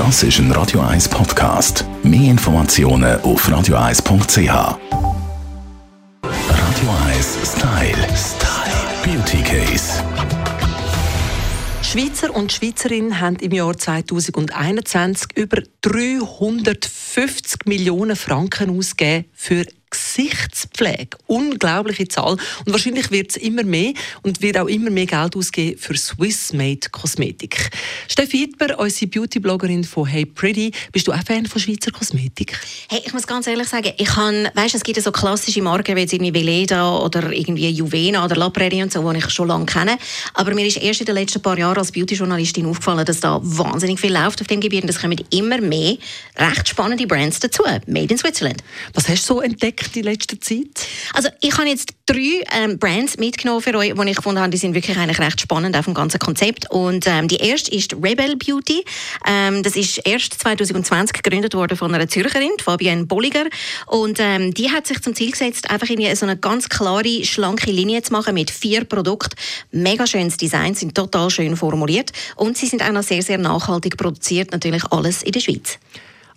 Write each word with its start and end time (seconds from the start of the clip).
Das 0.00 0.22
ist 0.22 0.38
ein 0.38 0.50
Radio 0.52 0.80
1 0.80 1.10
Podcast. 1.10 1.84
Mehr 2.02 2.30
Informationen 2.30 3.20
auf 3.20 3.46
radio1.ch. 3.46 4.38
Radio 4.38 4.78
1 7.06 7.38
Style. 7.44 8.08
Style. 8.16 8.88
Beauty 9.04 9.42
Case. 9.42 10.02
Schweizer 11.82 12.34
und 12.34 12.50
Schweizerinnen 12.50 13.20
haben 13.20 13.36
im 13.36 13.52
Jahr 13.52 13.76
2021 13.76 15.36
über 15.36 15.62
350 15.82 17.66
Millionen 17.66 18.16
Franken 18.16 18.78
ausgegeben 18.78 19.26
für 19.34 19.66
Gesichtspflege. 19.90 21.18
Unglaubliche 21.26 22.06
Zahl. 22.08 22.32
Und 22.32 22.72
wahrscheinlich 22.72 23.10
wird 23.10 23.30
es 23.30 23.36
immer 23.36 23.64
mehr 23.64 23.92
und 24.22 24.40
wird 24.40 24.58
auch 24.58 24.66
immer 24.66 24.90
mehr 24.90 25.06
Geld 25.06 25.36
ausgeben 25.36 25.78
für 25.78 25.96
Swiss-Made 25.96 26.90
Kosmetik. 26.90 27.70
Steffi 28.08 28.38
Hitber, 28.38 28.78
unsere 28.78 29.10
Beauty-Bloggerin 29.10 29.84
von 29.84 30.06
Hey 30.06 30.24
Pretty, 30.26 30.72
bist 30.92 31.06
du 31.06 31.12
auch 31.12 31.22
Fan 31.24 31.46
von 31.46 31.60
Schweizer 31.60 31.90
Kosmetik? 31.90 32.58
Hey, 32.88 33.02
ich 33.04 33.12
muss 33.12 33.26
ganz 33.26 33.46
ehrlich 33.46 33.68
sagen, 33.68 33.92
ich 33.96 34.08
kann, 34.08 34.48
weißt, 34.54 34.74
es 34.74 34.82
gibt 34.82 35.00
so 35.00 35.12
klassische 35.12 35.62
Marken 35.62 35.96
wie 35.96 36.00
jetzt 36.00 36.12
irgendwie 36.12 36.34
Veleda 36.34 36.98
oder 36.98 37.32
irgendwie 37.32 37.68
Juvena 37.68 38.24
oder 38.24 38.36
La 38.36 38.50
Prairie 38.50 38.82
und 38.82 38.92
so, 38.92 39.10
die 39.12 39.18
ich 39.18 39.30
schon 39.30 39.48
lange 39.48 39.66
kenne. 39.66 39.98
Aber 40.34 40.54
mir 40.54 40.66
ist 40.66 40.76
erst 40.76 41.00
in 41.00 41.06
den 41.06 41.16
letzten 41.16 41.42
paar 41.42 41.58
Jahren 41.58 41.78
als 41.78 41.92
Beauty-Journalistin 41.92 42.66
aufgefallen, 42.66 43.04
dass 43.04 43.20
da 43.20 43.40
wahnsinnig 43.42 43.98
viel 43.98 44.12
läuft 44.12 44.40
auf 44.40 44.46
dem 44.46 44.60
Gebiet 44.60 44.82
und 44.82 44.90
es 44.90 45.00
kommen 45.00 45.20
immer 45.30 45.60
mehr 45.60 45.96
recht 46.36 46.68
spannende 46.68 47.06
Brands 47.06 47.40
dazu. 47.40 47.64
Made 47.86 48.12
in 48.12 48.18
Switzerland. 48.18 48.62
Was 48.94 49.08
hast 49.08 49.28
du 49.28 49.34
so 49.34 49.40
entdeckt? 49.40 49.79
Entdeckt 49.80 49.96
in 49.96 50.04
letzter 50.04 50.40
Zeit? 50.40 50.88
Also 51.14 51.28
ich 51.40 51.56
habe 51.56 51.68
jetzt 51.68 51.94
drei 52.06 52.42
ähm, 52.52 52.78
Brands 52.78 53.18
mitgenommen 53.18 53.62
für 53.62 53.74
euch, 53.74 53.94
die 53.94 54.10
ich 54.10 54.16
gefunden 54.16 54.40
habe, 54.40 54.50
die 54.50 54.56
sind 54.56 54.74
wirklich 54.74 54.96
eigentlich 54.96 55.18
recht 55.18 55.40
spannend 55.40 55.76
auf 55.76 55.84
dem 55.84 55.94
ganzen 55.94 56.18
Konzept. 56.18 56.70
Und 56.70 57.06
ähm, 57.06 57.28
die 57.28 57.36
erste 57.36 57.70
ist 57.70 57.94
Rebel 57.94 58.36
Beauty. 58.36 58.84
Ähm, 59.26 59.62
das 59.62 59.76
ist 59.76 59.98
erst 60.04 60.34
2020 60.34 61.22
gegründet 61.22 61.54
worden 61.54 61.76
von 61.76 61.94
einer 61.94 62.08
Zürcherin, 62.08 62.50
Fabienne 62.62 63.06
Bolliger. 63.06 63.44
Und 63.86 64.18
ähm, 64.20 64.52
die 64.54 64.70
hat 64.70 64.86
sich 64.86 65.00
zum 65.00 65.14
Ziel 65.14 65.30
gesetzt, 65.30 65.70
einfach 65.70 65.88
irgendwie 65.88 66.14
so 66.14 66.26
eine 66.26 66.36
ganz 66.36 66.68
klare, 66.68 67.24
schlanke 67.24 67.70
Linie 67.70 68.02
zu 68.02 68.12
machen 68.12 68.34
mit 68.34 68.50
vier 68.50 68.84
Produkten. 68.84 69.36
Mega 69.70 70.06
schönes 70.06 70.36
Design, 70.36 70.74
sind 70.74 70.94
total 70.94 71.30
schön 71.30 71.56
formuliert 71.56 72.12
und 72.36 72.56
sie 72.56 72.66
sind 72.66 72.82
auch 72.82 72.92
noch 72.92 73.02
sehr, 73.02 73.22
sehr 73.22 73.38
nachhaltig 73.38 73.96
produziert. 73.96 74.52
Natürlich 74.52 74.84
alles 74.90 75.22
in 75.22 75.32
der 75.32 75.40
Schweiz. 75.40 75.78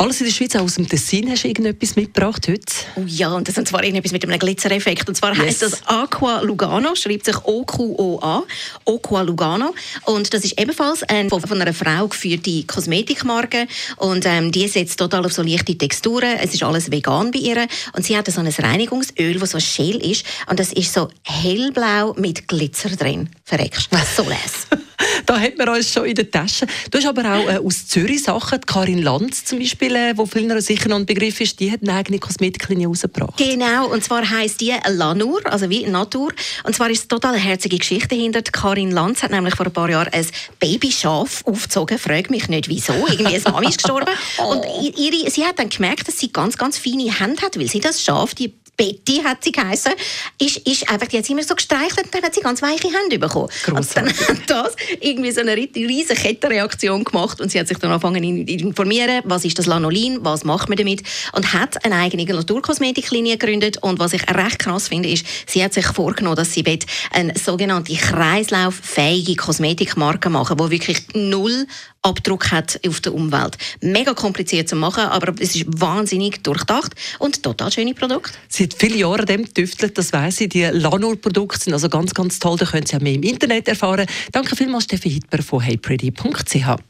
Alles 0.00 0.20
in 0.20 0.26
der 0.26 0.32
Schweiz, 0.32 0.54
auch 0.54 0.60
aus 0.60 0.76
dem 0.76 0.88
Tessin, 0.88 1.28
hast 1.28 1.42
du 1.42 1.48
irgendetwas 1.48 1.96
mitgebracht 1.96 2.46
heute? 2.46 2.62
Oh 2.94 3.02
ja, 3.04 3.34
und 3.34 3.48
das 3.48 3.58
ist 3.58 3.66
zwar 3.66 3.82
irgendetwas 3.82 4.12
mit 4.12 4.22
einem 4.24 4.38
Glitzereffekt. 4.38 5.08
Und 5.08 5.16
zwar 5.16 5.34
yes. 5.34 5.40
heisst 5.40 5.62
das 5.62 5.82
Aqua 5.86 6.40
Lugano, 6.42 6.94
schreibt 6.94 7.24
sich 7.24 7.36
O-Q-O-A, 7.44 8.44
Aqua 8.86 9.22
Lugano. 9.22 9.74
Und 10.04 10.32
das 10.32 10.44
ist 10.44 10.56
ebenfalls 10.56 11.02
eine 11.02 11.28
von 11.28 11.60
einer 11.60 11.74
Frau 11.74 12.06
geführte 12.06 12.62
Kosmetikmarke. 12.62 13.66
Und 13.96 14.24
ähm, 14.24 14.52
die 14.52 14.68
setzt 14.68 15.00
total 15.00 15.26
auf 15.26 15.32
so 15.32 15.42
leichte 15.42 15.76
Texturen. 15.76 16.38
Es 16.40 16.54
ist 16.54 16.62
alles 16.62 16.92
vegan 16.92 17.32
bei 17.32 17.40
ihr. 17.40 17.66
Und 17.92 18.04
sie 18.06 18.16
hat 18.16 18.30
so 18.30 18.40
ein 18.40 18.46
Reinigungsöl, 18.46 19.40
das 19.40 19.50
so 19.50 19.58
Schäl 19.58 19.96
ist. 19.96 20.24
Und 20.48 20.60
das 20.60 20.72
ist 20.72 20.94
so 20.94 21.08
hellblau 21.24 22.14
mit 22.16 22.46
Glitzer 22.46 22.90
drin. 22.90 23.30
Verreckst. 23.42 23.88
So 24.16 24.22
les. 24.22 24.84
Da 25.28 25.38
hat 25.38 25.58
man 25.58 25.68
uns 25.68 25.92
schon 25.92 26.06
in 26.06 26.14
der 26.14 26.30
Tasche. 26.30 26.66
Du 26.90 26.96
hast 26.96 27.06
aber 27.06 27.20
auch 27.34 27.48
äh, 27.48 27.58
aus 27.58 27.86
Zürich 27.86 28.22
Sachen, 28.22 28.60
Karin 28.62 29.02
Lanz 29.02 29.44
zum 29.44 29.58
Beispiel, 29.58 29.94
äh, 29.94 30.16
wo 30.16 30.24
vielen 30.24 30.58
sicher 30.62 30.88
noch 30.88 30.96
ein 30.96 31.04
Begriff 31.04 31.40
ist, 31.42 31.60
die 31.60 31.70
hat 31.70 31.82
eine 31.82 31.92
eigene 31.92 32.18
Kosmetiklinie 32.18 32.88
rausgebracht. 32.88 33.36
Genau, 33.36 33.88
und 33.88 34.02
zwar 34.02 34.28
heisst 34.28 34.62
die 34.62 34.74
Lanur, 34.88 35.40
also 35.44 35.68
wie 35.68 35.84
Natur. 35.86 36.32
Und 36.64 36.74
zwar 36.74 36.88
ist 36.88 37.00
es 37.00 37.08
total 37.08 37.34
eine 37.34 37.42
herzige 37.42 37.76
Geschichte 37.76 38.14
hinter. 38.14 38.40
Karin 38.40 38.90
Lanz 38.90 39.22
hat 39.22 39.30
nämlich 39.30 39.54
vor 39.54 39.66
ein 39.66 39.72
paar 39.72 39.90
Jahren 39.90 40.12
ein 40.12 40.26
Babyschaf 40.60 41.44
aufgezogen. 41.44 41.98
Frag 41.98 42.30
mich 42.30 42.48
nicht, 42.48 42.68
wieso. 42.70 42.94
Irgendwie 42.94 43.34
eine 43.34 43.52
Mami 43.52 43.68
ist 43.68 43.82
gestorben. 43.82 44.10
oh. 44.38 44.52
Und 44.58 44.64
ihre, 44.96 45.30
sie 45.30 45.44
hat 45.44 45.58
dann 45.58 45.68
gemerkt, 45.68 46.08
dass 46.08 46.18
sie 46.18 46.32
ganz, 46.32 46.56
ganz 46.56 46.78
feine 46.78 47.12
Hände 47.20 47.42
hat, 47.42 47.58
weil 47.58 47.68
sie 47.68 47.80
das 47.80 48.02
Schaf, 48.02 48.34
die 48.34 48.54
Betty 48.78 49.20
hat 49.24 49.42
sie 49.42 49.52
geheißen, 49.52 49.92
ist, 50.40 50.58
ist 50.58 50.88
einfach, 50.88 51.08
die 51.08 51.18
hat 51.18 51.26
sie 51.26 51.32
immer 51.32 51.42
so 51.42 51.54
gestreichelt 51.54 52.04
und 52.04 52.14
dann 52.14 52.22
hat 52.22 52.34
sie 52.34 52.40
ganz 52.40 52.62
weiche 52.62 52.88
Hände 52.88 53.18
bekommen. 53.18 53.48
Grossartig. 53.64 54.28
Und 54.28 54.48
dann 54.48 54.62
hat 54.62 54.74
das 54.74 54.76
irgendwie 55.00 55.32
so 55.32 55.40
eine 55.40 55.56
riesige 55.56 56.14
Kettenreaktion 56.14 57.02
gemacht 57.04 57.40
und 57.40 57.50
sie 57.50 57.58
hat 57.58 57.66
sich 57.68 57.78
dann 57.78 57.90
angefangen 57.90 58.46
zu 58.46 58.52
informieren, 58.54 59.22
was 59.24 59.44
ist 59.44 59.58
das 59.58 59.66
Lanolin, 59.66 60.18
was 60.22 60.44
macht 60.44 60.68
man 60.68 60.78
damit 60.78 61.02
und 61.32 61.52
hat 61.52 61.84
eine 61.84 61.96
eigene 61.96 62.24
Naturkosmetiklinie 62.24 63.36
gegründet 63.36 63.78
und 63.82 63.98
was 63.98 64.12
ich 64.12 64.22
recht 64.30 64.60
krass 64.60 64.88
finde, 64.88 65.08
ist, 65.08 65.26
sie 65.46 65.62
hat 65.62 65.74
sich 65.74 65.86
vorgenommen, 65.86 66.36
dass 66.36 66.54
sie 66.54 66.64
eine 67.10 67.34
sogenannte 67.36 67.94
kreislauffähige 67.94 69.34
Kosmetikmarke 69.34 70.30
machen, 70.30 70.58
wo 70.58 70.70
wirklich 70.70 71.02
null 71.14 71.66
Abdruck 72.02 72.52
hat 72.52 72.80
auf 72.86 73.00
der 73.00 73.12
Umwelt. 73.12 73.58
Mega 73.80 74.14
kompliziert 74.14 74.68
zu 74.68 74.76
machen, 74.76 75.04
aber 75.04 75.34
es 75.40 75.56
ist 75.56 75.64
wahnsinnig 75.66 76.42
durchdacht 76.42 76.94
und 77.18 77.42
total 77.42 77.72
schöne 77.72 77.94
Produkte. 77.94 78.32
Sie 78.48 78.67
hat 78.68 78.74
viele 78.78 78.96
Jahre 78.96 79.20
an 79.20 79.26
dem 79.26 79.54
tüftelt, 79.54 79.96
das 79.96 80.12
weiss 80.12 80.40
ich. 80.40 80.50
Die 80.50 80.64
Lanur-Produkte 80.64 81.58
sind 81.58 81.72
also 81.72 81.88
ganz, 81.88 82.14
ganz 82.14 82.38
toll. 82.38 82.56
Da 82.58 82.66
können 82.66 82.86
Sie 82.86 82.96
auch 82.96 83.00
mehr 83.00 83.14
im 83.14 83.22
Internet 83.22 83.68
erfahren. 83.68 84.06
Danke 84.32 84.56
vielmals, 84.56 84.84
Steffi 84.84 85.10
Hitber 85.10 85.42
von 85.42 85.60
heypretty.ch. 85.60 86.54
Radio 86.54 86.80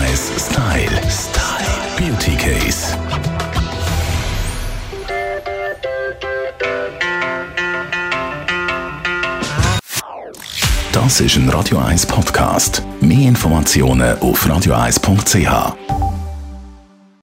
1 0.00 0.32
Style. 0.38 1.00
Style. 1.08 1.66
Beauty 1.96 2.36
Case. 2.36 2.96
Das 10.92 11.20
ist 11.20 11.36
ein 11.36 11.48
Radio 11.50 11.78
1 11.78 12.06
Podcast. 12.06 12.82
Mehr 13.00 13.28
Informationen 13.28 14.18
auf 14.18 14.46
radio1.ch. 14.46 16.05